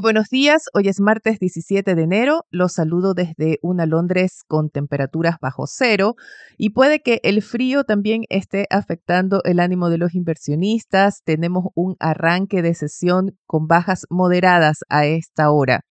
Buenos 0.00 0.28
días, 0.30 0.64
hoy 0.72 0.88
es 0.88 1.00
martes 1.00 1.38
17 1.38 1.94
de 1.94 2.02
enero, 2.02 2.46
los 2.50 2.72
saludo 2.72 3.12
desde 3.12 3.58
una 3.62 3.86
Londres 3.86 4.42
con 4.46 4.70
temperaturas 4.70 5.36
bajo 5.40 5.66
cero 5.66 6.14
y 6.56 6.70
puede 6.70 7.02
que 7.02 7.20
el 7.22 7.42
frío 7.42 7.84
también 7.84 8.22
esté 8.30 8.66
afectando 8.70 9.42
el 9.44 9.60
ánimo 9.60 9.90
de 9.90 9.98
los 9.98 10.14
inversionistas. 10.14 11.22
Tenemos 11.24 11.66
un 11.74 11.96
arranque 11.98 12.62
de 12.62 12.74
sesión 12.74 13.38
con 13.46 13.66
bajas 13.66 14.06
moderadas 14.10 14.78
a 14.88 15.06
esta 15.06 15.50
hora. 15.50 15.84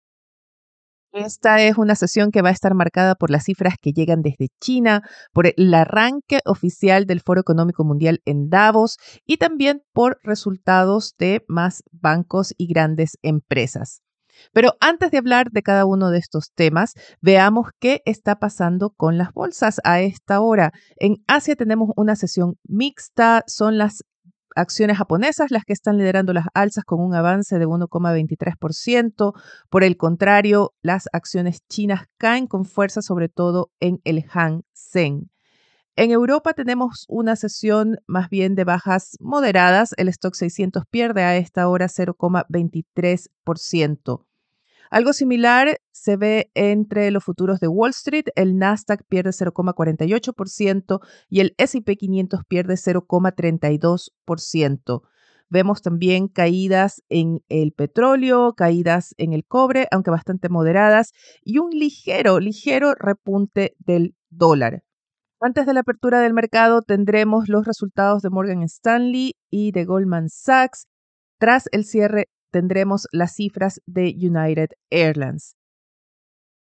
Esta 1.12 1.62
es 1.62 1.78
una 1.78 1.94
sesión 1.94 2.30
que 2.30 2.42
va 2.42 2.50
a 2.50 2.52
estar 2.52 2.74
marcada 2.74 3.14
por 3.14 3.30
las 3.30 3.44
cifras 3.44 3.76
que 3.80 3.92
llegan 3.92 4.20
desde 4.20 4.48
China, 4.60 5.02
por 5.32 5.46
el 5.46 5.72
arranque 5.72 6.40
oficial 6.44 7.06
del 7.06 7.20
Foro 7.20 7.40
Económico 7.40 7.82
Mundial 7.82 8.20
en 8.26 8.50
Davos 8.50 8.98
y 9.24 9.38
también 9.38 9.82
por 9.94 10.18
resultados 10.22 11.14
de 11.18 11.44
más 11.48 11.82
bancos 11.92 12.52
y 12.58 12.66
grandes 12.66 13.16
empresas. 13.22 14.02
Pero 14.52 14.74
antes 14.80 15.10
de 15.10 15.18
hablar 15.18 15.50
de 15.50 15.62
cada 15.62 15.84
uno 15.84 16.10
de 16.10 16.18
estos 16.18 16.52
temas, 16.54 16.92
veamos 17.20 17.68
qué 17.80 18.02
está 18.04 18.38
pasando 18.38 18.90
con 18.90 19.18
las 19.18 19.32
bolsas 19.32 19.80
a 19.84 20.00
esta 20.00 20.40
hora. 20.40 20.72
En 20.96 21.16
Asia 21.26 21.56
tenemos 21.56 21.90
una 21.96 22.16
sesión 22.16 22.56
mixta, 22.64 23.44
son 23.46 23.78
las 23.78 24.04
acciones 24.58 24.98
japonesas 24.98 25.50
las 25.50 25.64
que 25.64 25.72
están 25.72 25.96
liderando 25.98 26.32
las 26.32 26.46
alzas 26.54 26.84
con 26.84 27.00
un 27.00 27.14
avance 27.14 27.58
de 27.58 27.66
1,23%. 27.66 29.32
Por 29.70 29.84
el 29.84 29.96
contrario, 29.96 30.74
las 30.82 31.08
acciones 31.12 31.60
chinas 31.68 32.06
caen 32.18 32.46
con 32.46 32.64
fuerza, 32.64 33.02
sobre 33.02 33.28
todo 33.28 33.70
en 33.80 34.00
el 34.04 34.24
Hang 34.24 34.62
Seng. 34.72 35.30
En 35.96 36.12
Europa 36.12 36.52
tenemos 36.52 37.06
una 37.08 37.34
sesión 37.34 37.96
más 38.06 38.30
bien 38.30 38.54
de 38.54 38.62
bajas 38.64 39.16
moderadas. 39.18 39.94
El 39.96 40.08
stock 40.08 40.34
600 40.34 40.84
pierde 40.88 41.22
a 41.22 41.36
esta 41.36 41.68
hora 41.68 41.88
0,23%. 41.88 44.27
Algo 44.90 45.12
similar 45.12 45.78
se 45.92 46.16
ve 46.16 46.50
entre 46.54 47.10
los 47.10 47.24
futuros 47.24 47.60
de 47.60 47.68
Wall 47.68 47.90
Street. 47.90 48.24
El 48.36 48.56
Nasdaq 48.56 49.02
pierde 49.08 49.30
0,48% 49.30 51.00
y 51.28 51.40
el 51.40 51.54
SP 51.60 51.96
500 51.96 52.40
pierde 52.48 52.74
0,32%. 52.74 55.02
Vemos 55.50 55.80
también 55.80 56.28
caídas 56.28 57.02
en 57.08 57.40
el 57.48 57.72
petróleo, 57.72 58.52
caídas 58.54 59.14
en 59.16 59.32
el 59.32 59.46
cobre, 59.46 59.88
aunque 59.90 60.10
bastante 60.10 60.50
moderadas, 60.50 61.12
y 61.42 61.56
un 61.58 61.70
ligero, 61.70 62.38
ligero 62.38 62.94
repunte 62.94 63.74
del 63.78 64.14
dólar. 64.28 64.82
Antes 65.40 65.66
de 65.66 65.72
la 65.72 65.80
apertura 65.80 66.20
del 66.20 66.34
mercado 66.34 66.82
tendremos 66.82 67.48
los 67.48 67.64
resultados 67.64 68.22
de 68.22 68.30
Morgan 68.30 68.62
Stanley 68.64 69.36
y 69.50 69.72
de 69.72 69.84
Goldman 69.84 70.28
Sachs. 70.28 70.86
Tras 71.38 71.68
el 71.70 71.84
cierre 71.84 72.28
tendremos 72.50 73.06
las 73.12 73.34
cifras 73.34 73.80
de 73.86 74.14
United 74.16 74.68
Airlines. 74.90 75.54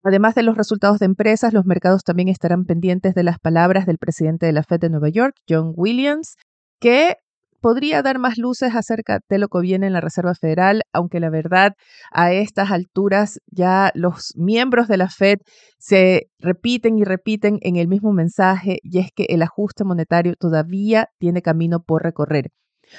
Además 0.05 0.35
de 0.35 0.43
los 0.43 0.57
resultados 0.57 0.99
de 0.99 1.07
empresas, 1.07 1.53
los 1.53 1.65
mercados 1.65 2.03
también 2.03 2.29
estarán 2.29 2.65
pendientes 2.65 3.15
de 3.15 3.23
las 3.23 3.39
palabras 3.39 3.87
del 3.87 3.99
presidente 3.99 4.47
de 4.47 4.53
la 4.53 4.65
Fed 4.65 4.81
de 4.81 4.91
Nueva 4.91 5.09
York, 5.11 5.37
John 5.49 5.73
Williams, 5.77 6.37
que 6.81 7.17
podría 7.61 8.03
dar 8.03 8.19
más 8.19 8.37
luces 8.37 8.75
acerca 8.75 9.21
de 9.29 9.39
lo 9.39 9.47
que 9.49 9.61
viene 9.61 9.87
en 9.87 9.93
la 9.93 10.01
Reserva 10.01 10.35
Federal, 10.35 10.83
aunque 10.93 11.21
la 11.21 11.31
verdad 11.31 11.75
a 12.11 12.33
estas 12.33 12.73
alturas 12.73 13.39
ya 13.47 13.93
los 13.95 14.33
miembros 14.37 14.89
de 14.89 14.97
la 14.97 15.09
Fed 15.09 15.39
se 15.79 16.27
repiten 16.41 16.99
y 16.99 17.05
repiten 17.05 17.59
en 17.63 17.77
el 17.77 17.87
mismo 17.87 18.13
mensaje 18.13 18.79
y 18.83 18.99
es 18.99 19.11
que 19.15 19.27
el 19.29 19.43
ajuste 19.43 19.85
monetario 19.85 20.35
todavía 20.37 21.09
tiene 21.19 21.41
camino 21.41 21.81
por 21.81 22.03
recorrer. 22.03 22.51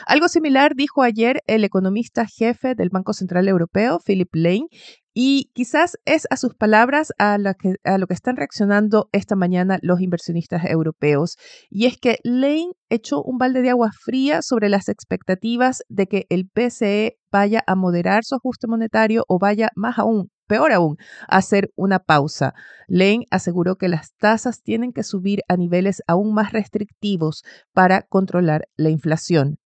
Algo 0.06 0.28
similar 0.28 0.76
dijo 0.76 1.04
ayer 1.04 1.42
el 1.48 1.64
economista 1.64 2.26
jefe 2.26 2.76
del 2.76 2.90
Banco 2.90 3.14
Central 3.14 3.48
Europeo, 3.48 4.00
Philip 4.06 4.34
Lane, 4.34 4.68
y 5.14 5.52
quizás 5.54 5.98
es 6.06 6.26
a 6.32 6.38
sus 6.38 6.56
palabras 6.56 7.14
a, 7.20 7.38
lo 7.38 7.54
que 7.54 8.14
están 8.14 8.36
reaccionando 8.36 9.10
esta 9.12 9.36
mañana 9.36 9.78
los 9.82 10.02
inversionistas 10.02 10.66
europeos. 10.66 11.38
Y 11.70 11.86
es 11.86 11.98
que 11.98 12.18
Lane 12.24 12.72
echó 12.90 13.22
un 13.22 13.38
balde 13.38 13.62
de 13.62 13.70
agua 13.70 13.92
fría 13.94 14.42
sobre 14.42 14.70
las 14.70 14.90
expectativas 14.90 15.84
de 15.88 16.08
que 16.08 16.26
el 16.30 16.50
BCE 16.54 17.18
vaya 17.32 17.64
a 17.68 17.76
moderar 17.76 18.24
su 18.24 18.36
ajuste 18.36 18.68
monetario 18.68 19.24
o 19.28 19.38
vaya 19.38 19.70
más 19.76 20.00
aún, 20.00 20.32
peor 20.48 20.72
aún, 20.72 20.98
a 21.28 21.38
hacer 21.38 21.70
una 21.76 22.00
pausa. 22.00 22.54
Lane 22.88 23.26
aseguró 23.30 23.76
que 23.76 23.90
las 23.90 24.16
tasas 24.16 24.64
tienen 24.64 24.94
que 24.94 25.04
subir 25.04 25.42
a 25.48 25.58
niveles 25.58 26.02
aún 26.08 26.34
más 26.34 26.54
restrictivos 26.54 27.44
para 27.72 28.02
controlar 28.02 28.64
la 28.76 28.90
inflación 28.90 29.58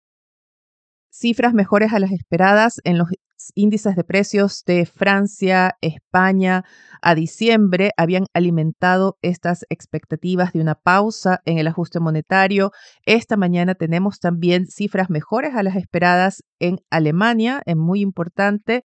cifras 1.18 1.54
mejores 1.54 1.94
a 1.94 2.00
las 2.00 2.12
esperadas 2.12 2.80
en 2.84 2.98
los 2.98 3.10
índices 3.56 3.96
de 3.96 4.04
precios 4.04 4.64
de 4.66 4.86
Francia, 4.86 5.78
España 5.82 6.64
a 7.02 7.16
diciembre 7.16 7.92
habían 7.98 8.26
alimentado 8.34 9.18
estas 9.22 9.66
expectativas 9.70 10.54
de 10.54 10.62
una 10.62 10.76
pausa 10.76 11.42
en 11.46 11.58
el 11.58 11.68
ajuste 11.68 12.00
monetario. 12.00 12.72
Esta 13.06 13.38
mañana 13.38 13.76
tenemos 13.76 14.20
también 14.20 14.68
cifras 14.68 15.10
mejores 15.10 15.56
a 15.56 15.64
las 15.64 15.76
esperadas 15.76 16.44
en 16.60 16.80
Alemania, 16.90 17.62
es 17.66 17.76
muy 17.76 18.02
importante, 18.02 18.84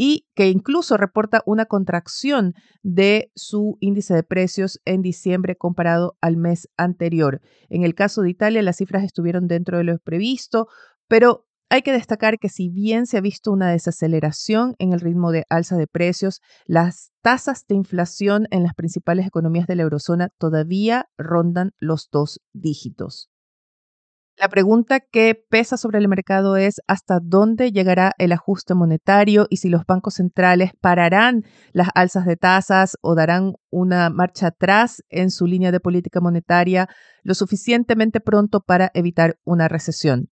y 0.00 0.26
que 0.36 0.48
incluso 0.48 0.96
reporta 0.96 1.42
una 1.44 1.66
contracción 1.66 2.54
de 2.82 3.32
su 3.34 3.76
índice 3.80 4.14
de 4.14 4.22
precios 4.22 4.80
en 4.84 5.02
diciembre 5.02 5.56
comparado 5.56 6.16
al 6.20 6.36
mes 6.36 6.68
anterior. 6.76 7.40
En 7.68 7.82
el 7.82 7.96
caso 7.96 8.22
de 8.22 8.30
Italia, 8.30 8.62
las 8.62 8.76
cifras 8.76 9.02
estuvieron 9.02 9.48
dentro 9.48 9.78
de 9.78 9.84
lo 9.84 9.98
previsto, 9.98 10.68
pero 11.08 11.47
hay 11.70 11.82
que 11.82 11.92
destacar 11.92 12.38
que 12.38 12.48
si 12.48 12.70
bien 12.70 13.06
se 13.06 13.18
ha 13.18 13.20
visto 13.20 13.52
una 13.52 13.70
desaceleración 13.70 14.74
en 14.78 14.92
el 14.92 15.00
ritmo 15.00 15.32
de 15.32 15.44
alza 15.50 15.76
de 15.76 15.86
precios, 15.86 16.40
las 16.66 17.12
tasas 17.22 17.66
de 17.66 17.74
inflación 17.74 18.46
en 18.50 18.62
las 18.62 18.74
principales 18.74 19.26
economías 19.26 19.66
de 19.66 19.76
la 19.76 19.82
eurozona 19.82 20.30
todavía 20.38 21.08
rondan 21.18 21.72
los 21.78 22.08
dos 22.10 22.40
dígitos. 22.52 23.30
La 24.40 24.48
pregunta 24.48 25.00
que 25.00 25.34
pesa 25.34 25.76
sobre 25.76 25.98
el 25.98 26.06
mercado 26.06 26.56
es 26.56 26.80
hasta 26.86 27.18
dónde 27.20 27.72
llegará 27.72 28.12
el 28.18 28.30
ajuste 28.30 28.72
monetario 28.74 29.48
y 29.50 29.56
si 29.56 29.68
los 29.68 29.84
bancos 29.84 30.14
centrales 30.14 30.70
pararán 30.80 31.42
las 31.72 31.88
alzas 31.96 32.24
de 32.24 32.36
tasas 32.36 32.96
o 33.00 33.16
darán 33.16 33.54
una 33.68 34.10
marcha 34.10 34.46
atrás 34.46 35.02
en 35.08 35.32
su 35.32 35.46
línea 35.46 35.72
de 35.72 35.80
política 35.80 36.20
monetaria 36.20 36.88
lo 37.24 37.34
suficientemente 37.34 38.20
pronto 38.20 38.60
para 38.60 38.92
evitar 38.94 39.40
una 39.44 39.66
recesión. 39.66 40.30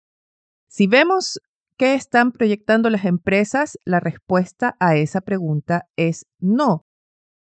Si 0.72 0.86
vemos 0.86 1.40
qué 1.78 1.96
están 1.96 2.32
proyectando 2.32 2.92
las 2.92 3.04
empresas, 3.06 3.80
la 3.86 4.00
respuesta 4.00 4.78
a 4.80 4.96
esa 4.96 5.20
pregunta 5.20 5.88
es 5.96 6.28
no. 6.38 6.86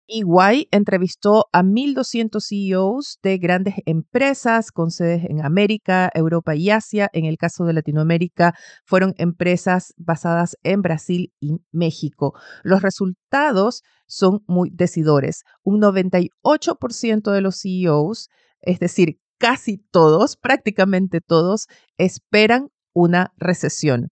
EY 0.06 0.68
entrevistó 0.70 1.46
a 1.50 1.62
1.200 1.62 2.40
CEOs 2.46 3.18
de 3.22 3.38
grandes 3.38 3.76
empresas 3.86 4.70
con 4.70 4.90
sedes 4.90 5.24
en 5.30 5.42
América, 5.42 6.10
Europa 6.12 6.54
y 6.54 6.68
Asia. 6.68 7.08
En 7.14 7.24
el 7.24 7.38
caso 7.38 7.64
de 7.64 7.72
Latinoamérica, 7.72 8.54
fueron 8.84 9.14
empresas 9.16 9.94
basadas 9.96 10.58
en 10.62 10.82
Brasil 10.82 11.32
y 11.40 11.56
México. 11.72 12.34
Los 12.64 12.82
resultados 12.82 13.82
son 14.06 14.44
muy 14.46 14.68
decidores. 14.70 15.42
Un 15.62 15.80
98% 15.80 17.32
de 17.32 17.40
los 17.40 17.62
CEOs, 17.62 18.28
es 18.60 18.78
decir, 18.78 19.18
casi 19.38 19.78
todos, 19.78 20.36
prácticamente 20.36 21.22
todos, 21.22 21.66
esperan 21.96 22.68
una 22.96 23.34
recesión. 23.36 24.08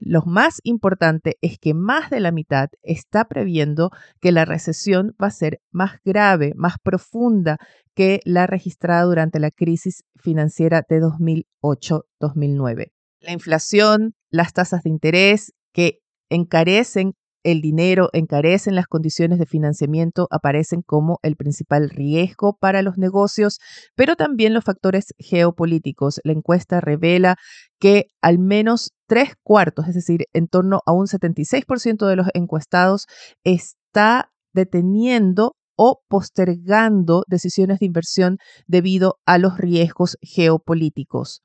Lo 0.00 0.22
más 0.22 0.60
importante 0.62 1.36
es 1.42 1.58
que 1.58 1.74
más 1.74 2.08
de 2.08 2.20
la 2.20 2.32
mitad 2.32 2.68
está 2.82 3.26
previendo 3.26 3.90
que 4.20 4.32
la 4.32 4.46
recesión 4.46 5.14
va 5.22 5.26
a 5.26 5.32
ser 5.32 5.60
más 5.70 6.00
grave, 6.04 6.52
más 6.56 6.76
profunda 6.82 7.58
que 7.94 8.20
la 8.24 8.46
registrada 8.46 9.02
durante 9.02 9.40
la 9.40 9.50
crisis 9.50 10.04
financiera 10.16 10.82
de 10.88 11.00
2008-2009. 11.00 12.92
La 13.20 13.32
inflación, 13.32 14.14
las 14.30 14.54
tasas 14.54 14.84
de 14.84 14.90
interés 14.90 15.52
que 15.74 15.98
encarecen 16.30 17.12
el 17.50 17.60
dinero, 17.60 18.10
encarecen 18.12 18.74
las 18.74 18.86
condiciones 18.86 19.38
de 19.38 19.46
financiamiento, 19.46 20.28
aparecen 20.30 20.82
como 20.82 21.18
el 21.22 21.36
principal 21.36 21.88
riesgo 21.90 22.56
para 22.58 22.82
los 22.82 22.98
negocios, 22.98 23.58
pero 23.94 24.16
también 24.16 24.54
los 24.54 24.64
factores 24.64 25.14
geopolíticos. 25.18 26.20
La 26.24 26.32
encuesta 26.32 26.80
revela 26.80 27.36
que 27.78 28.06
al 28.22 28.38
menos 28.38 28.92
tres 29.06 29.34
cuartos, 29.42 29.88
es 29.88 29.94
decir, 29.94 30.26
en 30.32 30.48
torno 30.48 30.80
a 30.86 30.92
un 30.92 31.06
76% 31.06 32.06
de 32.06 32.16
los 32.16 32.28
encuestados, 32.34 33.06
está 33.44 34.30
deteniendo 34.52 35.56
o 35.76 36.02
postergando 36.08 37.24
decisiones 37.28 37.78
de 37.78 37.86
inversión 37.86 38.38
debido 38.66 39.18
a 39.26 39.38
los 39.38 39.58
riesgos 39.58 40.18
geopolíticos. 40.20 41.42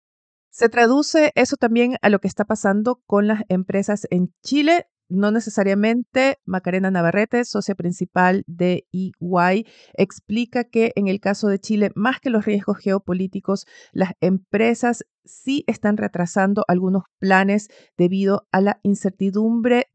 Se 0.49 0.69
traduce 0.69 1.31
eso 1.33 1.55
también 1.55 1.97
a 2.01 2.09
lo 2.09 2.19
que 2.19 2.27
está 2.27 2.45
pasando 2.45 3.01
con 3.07 3.27
las 3.27 3.41
empresas 3.47 4.05
en 4.09 4.33
Chile. 4.43 4.85
No 5.13 5.29
necesariamente 5.29 6.39
Macarena 6.43 6.89
Navarrete, 6.89 7.45
socia 7.45 7.75
principal 7.75 8.43
de 8.47 8.87
EY, 8.91 9.67
explica 9.93 10.63
que 10.63 10.91
en 10.95 11.07
el 11.07 11.19
caso 11.19 11.49
de 11.49 11.59
Chile, 11.59 11.91
más 11.93 12.19
que 12.19 12.31
los 12.31 12.45
riesgos 12.45 12.79
geopolíticos, 12.79 13.67
las 13.91 14.13
empresas 14.21 15.03
sí 15.23 15.65
están 15.67 15.97
retrasando 15.97 16.65
algunos 16.67 17.03
planes 17.19 17.67
debido 17.95 18.47
a 18.51 18.59
la 18.59 18.79
incertidumbre 18.81 19.85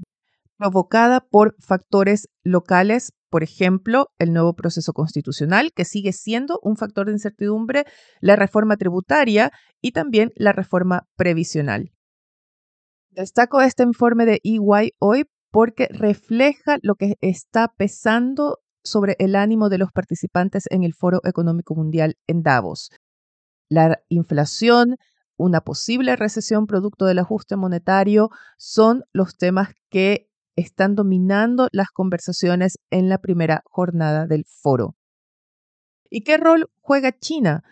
provocada 0.56 1.26
por 1.28 1.56
factores 1.58 2.28
locales, 2.44 3.12
por 3.28 3.42
ejemplo, 3.42 4.12
el 4.20 4.32
nuevo 4.32 4.54
proceso 4.54 4.92
constitucional, 4.92 5.72
que 5.74 5.84
sigue 5.84 6.12
siendo 6.12 6.60
un 6.62 6.76
factor 6.76 7.06
de 7.06 7.12
incertidumbre, 7.12 7.86
la 8.20 8.36
reforma 8.36 8.76
tributaria 8.76 9.50
y 9.80 9.90
también 9.90 10.30
la 10.36 10.52
reforma 10.52 11.08
previsional. 11.16 11.90
Destaco 13.18 13.60
este 13.60 13.82
informe 13.82 14.26
de 14.26 14.40
EY 14.44 14.92
hoy 15.00 15.24
porque 15.50 15.88
refleja 15.90 16.78
lo 16.82 16.94
que 16.94 17.16
está 17.20 17.66
pesando 17.76 18.60
sobre 18.84 19.16
el 19.18 19.34
ánimo 19.34 19.68
de 19.70 19.78
los 19.78 19.90
participantes 19.90 20.66
en 20.70 20.84
el 20.84 20.94
Foro 20.94 21.20
Económico 21.24 21.74
Mundial 21.74 22.14
en 22.28 22.44
Davos. 22.44 22.90
La 23.68 23.98
inflación, 24.08 24.98
una 25.36 25.62
posible 25.62 26.14
recesión 26.14 26.68
producto 26.68 27.06
del 27.06 27.18
ajuste 27.18 27.56
monetario 27.56 28.30
son 28.56 29.02
los 29.12 29.36
temas 29.36 29.70
que 29.90 30.30
están 30.54 30.94
dominando 30.94 31.66
las 31.72 31.88
conversaciones 31.88 32.78
en 32.88 33.08
la 33.08 33.18
primera 33.18 33.62
jornada 33.64 34.28
del 34.28 34.44
foro. 34.44 34.94
¿Y 36.08 36.20
qué 36.20 36.36
rol 36.36 36.70
juega 36.80 37.10
China? 37.18 37.64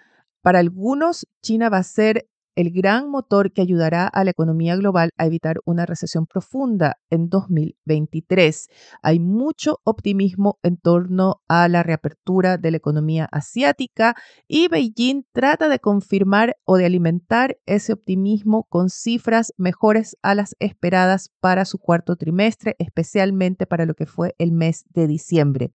Para 0.43 0.59
algunos, 0.59 1.25
China 1.41 1.69
va 1.69 1.79
a 1.79 1.85
ser 1.85 2.27
el 2.57 2.73
gran 2.73 3.11
motor 3.11 3.53
que 3.53 3.63
ayudará 3.63 4.09
a 4.09 4.25
la 4.25 4.31
economía 4.31 4.75
global 4.77 5.11
a 5.19 5.27
evitar 5.27 5.59
una 5.65 5.87
recesión 5.87 6.27
profunda 6.27 6.99
en 7.11 7.29
2023. 7.29 8.69
Hay 9.03 9.21
mucho 9.21 9.79
optimismo 9.85 10.59
en 10.63 10.79
torno 10.79 11.43
a 11.49 11.69
la 11.69 11.83
reapertura 11.83 12.57
de 12.57 12.71
la 12.71 12.79
economía 12.79 13.29
asiática 13.31 14.17
y 14.49 14.69
Beijing 14.69 15.25
trata 15.33 15.69
de 15.69 15.79
confirmar 15.79 16.57
o 16.65 16.79
de 16.79 16.87
alimentar 16.87 17.59
ese 17.67 17.93
optimismo 17.93 18.65
con 18.65 18.89
cifras 18.89 19.53
mejores 19.59 20.17
a 20.23 20.35
las 20.35 20.57
esperadas 20.59 21.31
para 21.41 21.67
su 21.67 21.79
cuarto 21.79 22.17
trimestre, 22.17 22.75
especialmente 22.79 23.67
para 23.67 23.85
lo 23.85 23.95
que 23.95 24.07
fue 24.07 24.35
el 24.39 24.53
mes 24.53 24.85
de 24.95 25.07
diciembre. 25.07 25.73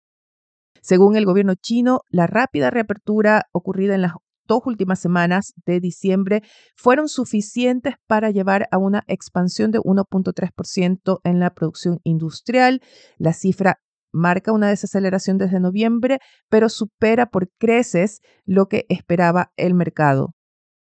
Según 0.82 1.16
el 1.16 1.26
gobierno 1.26 1.54
chino, 1.54 2.02
la 2.10 2.26
rápida 2.26 2.72
reapertura 2.72 3.48
ocurrida 3.52 3.94
en 3.94 4.02
las 4.02 4.14
dos 4.52 4.64
últimas 4.66 5.00
semanas 5.00 5.54
de 5.66 5.80
diciembre 5.80 6.42
fueron 6.76 7.08
suficientes 7.08 7.96
para 8.06 8.32
llevar 8.32 8.68
a 8.72 8.78
una 8.78 9.04
expansión 9.08 9.72
de 9.72 9.80
1.3% 9.80 11.22
en 11.24 11.40
la 11.40 11.52
producción 11.52 12.00
industrial. 12.04 12.82
La 13.18 13.32
cifra 13.32 13.80
marca 14.12 14.52
una 14.52 14.68
desaceleración 14.68 15.38
desde 15.38 15.62
noviembre, 15.62 16.20
pero 16.50 16.68
supera 16.68 17.28
por 17.28 17.50
creces 17.58 18.20
lo 18.46 18.66
que 18.66 18.86
esperaba 18.90 19.54
el 19.56 19.74
mercado. 19.74 20.34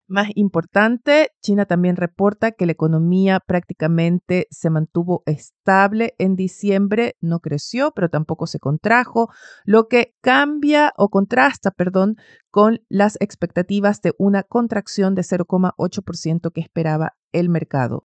Más 0.09 0.29
importante, 0.35 1.31
China 1.41 1.65
también 1.65 1.97
reporta 1.97 2.53
que 2.53 2.65
la 2.65 2.71
economía 2.71 3.41
prácticamente 3.41 4.47
se 4.49 4.69
mantuvo 4.69 5.21
estable 5.25 6.15
en 6.17 6.37
diciembre, 6.37 7.17
no 7.19 7.41
creció, 7.41 7.91
pero 7.91 8.09
tampoco 8.09 8.47
se 8.47 8.57
contrajo, 8.57 9.29
lo 9.65 9.89
que 9.89 10.15
cambia 10.21 10.93
o 10.95 11.09
contrasta, 11.09 11.71
perdón, 11.71 12.15
con 12.51 12.79
las 12.87 13.17
expectativas 13.19 14.01
de 14.01 14.13
una 14.17 14.43
contracción 14.43 15.13
de 15.13 15.23
0,8% 15.23 16.53
que 16.53 16.61
esperaba 16.61 17.17
el 17.33 17.49
mercado. 17.49 18.05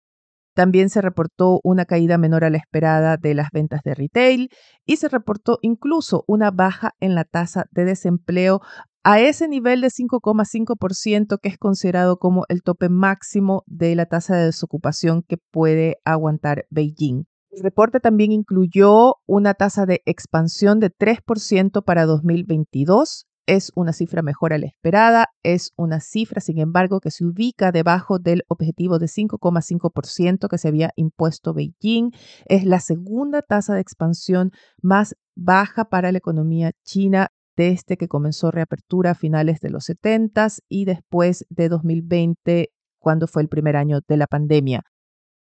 También 0.53 0.89
se 0.89 1.01
reportó 1.01 1.61
una 1.63 1.85
caída 1.85 2.17
menor 2.17 2.43
a 2.43 2.49
la 2.49 2.57
esperada 2.57 3.15
de 3.15 3.35
las 3.35 3.51
ventas 3.51 3.81
de 3.83 3.93
retail 3.93 4.49
y 4.85 4.97
se 4.97 5.07
reportó 5.07 5.59
incluso 5.61 6.25
una 6.27 6.51
baja 6.51 6.93
en 6.99 7.15
la 7.15 7.23
tasa 7.23 7.67
de 7.71 7.85
desempleo 7.85 8.61
a 9.07 9.19
ese 9.19 9.47
nivel 9.47 9.81
de 9.81 9.89
5,5% 9.89 11.37
que 11.39 11.49
es 11.49 11.59
considerado 11.59 12.17
como 12.17 12.45
el 12.49 12.63
tope 12.63 12.89
máximo 12.89 13.61
de 13.67 13.93
la 13.93 14.07
tasa 14.07 14.35
de 14.35 14.45
desocupación 14.45 15.21
que 15.21 15.37
puede 15.37 15.97
aguantar 16.05 16.65
Beijing. 16.71 17.25
El 17.51 17.61
reporte 17.61 17.99
también 17.99 18.31
incluyó 18.31 19.17
una 19.27 19.53
tasa 19.53 19.85
de 19.85 20.01
expansión 20.05 20.79
de 20.79 20.89
3% 20.89 21.83
para 21.83 22.07
2022. 22.07 23.27
Es 23.45 23.71
una 23.75 23.93
cifra 23.93 24.23
mejor 24.23 24.53
a 24.53 24.57
la 24.57 24.65
esperada, 24.65 25.27
es 25.43 25.69
una 25.77 25.99
cifra, 25.99 26.41
sin 26.41 26.57
embargo, 26.57 26.99
que 26.99 27.11
se 27.11 27.25
ubica 27.25 27.71
debajo 27.71 28.17
del 28.17 28.41
objetivo 28.47 28.97
de 28.97 29.05
5,5% 29.05 30.47
que 30.49 30.57
se 30.57 30.67
había 30.67 30.89
impuesto 30.95 31.53
Beijing. 31.53 32.09
Es 32.47 32.65
la 32.65 32.79
segunda 32.79 33.43
tasa 33.43 33.75
de 33.75 33.81
expansión 33.81 34.49
más 34.81 35.13
baja 35.35 35.85
para 35.85 36.11
la 36.11 36.17
economía 36.17 36.71
china 36.83 37.27
desde 37.55 37.97
que 37.97 38.07
comenzó 38.07 38.51
reapertura 38.51 39.11
a 39.11 39.15
finales 39.15 39.59
de 39.59 39.69
los 39.69 39.85
70 39.85 40.47
y 40.69 40.85
después 40.85 41.45
de 41.49 41.69
2020, 41.69 42.71
cuando 42.99 43.27
fue 43.27 43.41
el 43.41 43.49
primer 43.49 43.75
año 43.75 43.99
de 44.07 44.17
la 44.17 44.27
pandemia. 44.27 44.83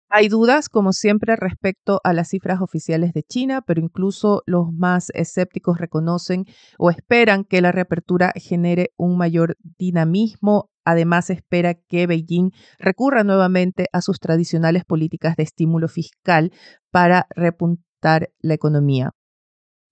Hay 0.09 0.29
dudas, 0.29 0.69
como 0.69 0.93
siempre, 0.93 1.35
respecto 1.35 2.01
a 2.05 2.13
las 2.13 2.29
cifras 2.29 2.61
oficiales 2.61 3.13
de 3.13 3.25
China, 3.25 3.61
pero 3.67 3.81
incluso 3.81 4.43
los 4.47 4.73
más 4.73 5.11
escépticos 5.15 5.79
reconocen 5.79 6.45
o 6.79 6.91
esperan 6.91 7.45
que 7.45 7.61
la 7.61 7.73
reapertura 7.73 8.33
genere 8.37 8.93
un 8.97 9.19
mayor 9.19 9.57
dinamismo. 9.79 10.71
Además, 10.85 11.31
espera 11.31 11.75
que 11.75 12.07
Beijing 12.07 12.53
recurra 12.79 13.25
nuevamente 13.25 13.89
a 13.93 14.01
sus 14.01 14.21
tradicionales 14.21 14.85
políticas 14.85 15.35
de 15.35 15.43
estímulo 15.43 15.89
fiscal 15.89 16.53
para 16.93 17.27
repuntar 17.35 18.31
la 18.41 18.55
economía. 18.55 19.11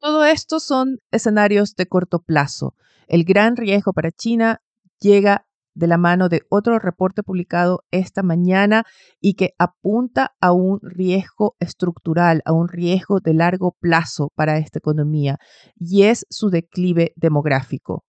Todo 0.04 0.26
esto 0.26 0.60
son 0.60 0.98
escenarios 1.12 1.76
de 1.76 1.86
corto 1.86 2.18
plazo. 2.18 2.74
El 3.06 3.24
gran 3.24 3.56
riesgo 3.56 3.94
para 3.94 4.12
China 4.12 4.60
llega 5.00 5.46
de 5.74 5.86
la 5.86 5.96
mano 5.96 6.28
de 6.28 6.42
otro 6.50 6.78
reporte 6.78 7.22
publicado 7.22 7.84
esta 7.90 8.22
mañana 8.22 8.84
y 9.18 9.32
que 9.32 9.54
apunta 9.58 10.36
a 10.42 10.52
un 10.52 10.78
riesgo 10.82 11.56
estructural, 11.58 12.42
a 12.44 12.52
un 12.52 12.68
riesgo 12.68 13.20
de 13.20 13.32
largo 13.32 13.78
plazo 13.80 14.28
para 14.34 14.58
esta 14.58 14.78
economía, 14.78 15.38
y 15.74 16.02
es 16.02 16.26
su 16.28 16.50
declive 16.50 17.14
demográfico. 17.16 18.04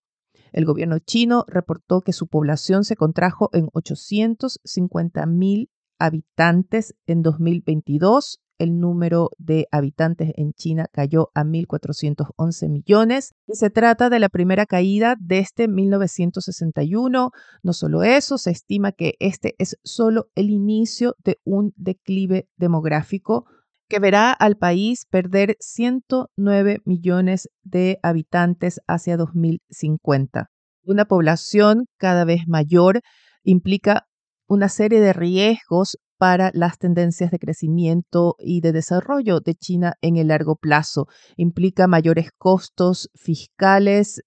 El 0.52 0.66
gobierno 0.66 0.98
chino 0.98 1.46
reportó 1.48 2.02
que 2.02 2.12
su 2.12 2.26
población 2.28 2.84
se 2.84 2.96
contrajo 2.96 3.48
en 3.54 3.70
850 3.72 5.24
mil 5.24 5.70
habitantes 5.98 6.94
en 7.06 7.22
2022 7.22 8.40
el 8.58 8.78
número 8.78 9.30
de 9.38 9.66
habitantes 9.70 10.32
en 10.36 10.52
China 10.52 10.86
cayó 10.90 11.30
a 11.34 11.44
1.411 11.44 12.68
millones. 12.68 13.34
Y 13.46 13.56
se 13.56 13.70
trata 13.70 14.08
de 14.10 14.18
la 14.18 14.28
primera 14.28 14.66
caída 14.66 15.16
desde 15.20 15.68
1961. 15.68 17.30
No 17.62 17.72
solo 17.72 18.02
eso, 18.02 18.38
se 18.38 18.50
estima 18.50 18.92
que 18.92 19.14
este 19.20 19.54
es 19.58 19.76
solo 19.84 20.28
el 20.34 20.50
inicio 20.50 21.16
de 21.24 21.38
un 21.44 21.72
declive 21.76 22.48
demográfico 22.56 23.46
que 23.88 24.00
verá 24.00 24.32
al 24.32 24.56
país 24.56 25.06
perder 25.08 25.56
109 25.60 26.80
millones 26.84 27.48
de 27.62 27.98
habitantes 28.02 28.80
hacia 28.88 29.16
2050. 29.16 30.50
Una 30.82 31.04
población 31.04 31.86
cada 31.96 32.24
vez 32.24 32.48
mayor 32.48 33.00
implica 33.44 34.06
una 34.48 34.68
serie 34.68 35.00
de 35.00 35.12
riesgos 35.12 35.98
para 36.18 36.50
las 36.54 36.78
tendencias 36.78 37.30
de 37.30 37.38
crecimiento 37.38 38.36
y 38.38 38.60
de 38.60 38.72
desarrollo 38.72 39.40
de 39.40 39.54
China 39.54 39.94
en 40.00 40.16
el 40.16 40.28
largo 40.28 40.56
plazo. 40.56 41.06
Implica 41.36 41.86
mayores 41.86 42.30
costos 42.38 43.10
fiscales 43.14 44.22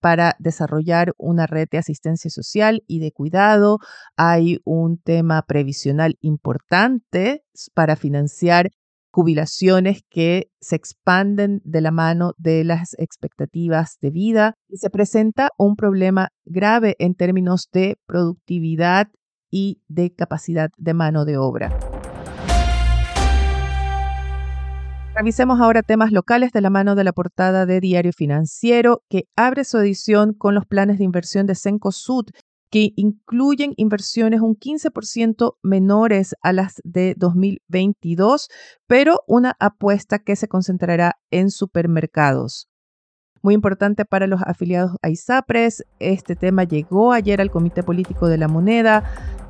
para 0.00 0.36
desarrollar 0.38 1.12
una 1.18 1.46
red 1.46 1.68
de 1.70 1.78
asistencia 1.78 2.30
social 2.30 2.82
y 2.86 3.00
de 3.00 3.12
cuidado. 3.12 3.78
Hay 4.16 4.60
un 4.64 4.98
tema 4.98 5.42
previsional 5.42 6.16
importante 6.20 7.42
para 7.74 7.96
financiar 7.96 8.70
jubilaciones 9.10 10.02
que 10.10 10.50
se 10.60 10.76
expanden 10.76 11.62
de 11.64 11.80
la 11.80 11.90
mano 11.90 12.34
de 12.36 12.64
las 12.64 12.94
expectativas 12.98 13.96
de 14.02 14.10
vida 14.10 14.54
y 14.68 14.76
se 14.76 14.90
presenta 14.90 15.48
un 15.56 15.74
problema 15.74 16.28
grave 16.44 16.96
en 16.98 17.14
términos 17.14 17.70
de 17.72 17.96
productividad 18.06 19.08
y 19.50 19.80
de 19.88 20.12
capacidad 20.12 20.70
de 20.76 20.94
mano 20.94 21.24
de 21.24 21.36
obra. 21.38 21.76
Revisemos 25.16 25.60
ahora 25.60 25.82
temas 25.82 26.12
locales 26.12 26.52
de 26.52 26.60
la 26.60 26.68
mano 26.68 26.94
de 26.94 27.02
la 27.02 27.14
portada 27.14 27.64
de 27.64 27.80
Diario 27.80 28.12
Financiero, 28.12 29.02
que 29.08 29.24
abre 29.34 29.64
su 29.64 29.78
edición 29.78 30.34
con 30.34 30.54
los 30.54 30.66
planes 30.66 30.98
de 30.98 31.04
inversión 31.04 31.46
de 31.46 31.54
Cencosud, 31.54 32.26
que 32.70 32.92
incluyen 32.96 33.72
inversiones 33.78 34.42
un 34.42 34.56
15% 34.56 35.54
menores 35.62 36.34
a 36.42 36.52
las 36.52 36.82
de 36.84 37.14
2022, 37.16 38.48
pero 38.86 39.20
una 39.26 39.56
apuesta 39.58 40.18
que 40.18 40.36
se 40.36 40.48
concentrará 40.48 41.16
en 41.30 41.50
supermercados. 41.50 42.68
Muy 43.40 43.54
importante 43.54 44.04
para 44.04 44.26
los 44.26 44.42
afiliados 44.42 44.96
a 45.00 45.08
ISAPRES, 45.08 45.84
este 45.98 46.36
tema 46.36 46.64
llegó 46.64 47.12
ayer 47.12 47.40
al 47.40 47.50
Comité 47.50 47.82
Político 47.82 48.28
de 48.28 48.38
la 48.38 48.48
Moneda 48.48 49.04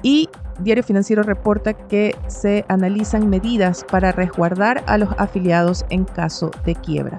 y 0.06 0.28
Diario 0.60 0.84
Financiero 0.84 1.25
reporta 1.25 1.75
que 1.75 2.14
se 2.28 2.64
analizan 2.68 3.28
medidas 3.28 3.84
para 3.90 4.12
resguardar 4.12 4.84
a 4.86 4.98
los 4.98 5.08
afiliados 5.18 5.84
en 5.90 6.04
caso 6.04 6.52
de 6.64 6.76
quiebra. 6.76 7.18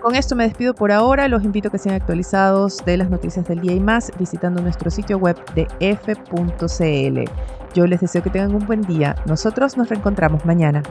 Con 0.00 0.14
esto 0.14 0.34
me 0.34 0.44
despido 0.44 0.74
por 0.74 0.90
ahora. 0.90 1.28
Los 1.28 1.44
invito 1.44 1.68
a 1.68 1.70
que 1.70 1.76
sean 1.76 1.94
actualizados 1.94 2.82
de 2.86 2.96
las 2.96 3.10
noticias 3.10 3.46
del 3.46 3.60
día 3.60 3.74
y 3.74 3.80
más 3.80 4.10
visitando 4.18 4.62
nuestro 4.62 4.90
sitio 4.90 5.18
web 5.18 5.36
de 5.54 5.68
f.cl. 5.80 7.30
Yo 7.74 7.86
les 7.86 8.00
deseo 8.00 8.22
que 8.22 8.30
tengan 8.30 8.54
un 8.54 8.66
buen 8.66 8.80
día. 8.80 9.14
Nosotros 9.26 9.76
nos 9.76 9.90
reencontramos 9.90 10.46
mañana. 10.46 10.82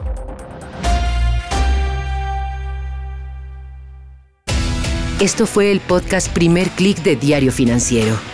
Esto 5.20 5.46
fue 5.46 5.72
el 5.72 5.80
podcast 5.80 6.32
Primer 6.32 6.68
Click 6.68 7.02
de 7.02 7.16
Diario 7.16 7.50
Financiero. 7.50 8.33